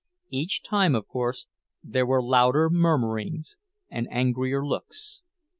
Each 0.31 0.63
time, 0.63 0.95
of 0.95 1.07
course, 1.07 1.45
there 1.83 2.07
were 2.07 2.23
louder 2.23 2.71
murmurings 2.71 3.55
and 3.87 4.07
angrier 4.11 4.65
looks. 4.65 5.21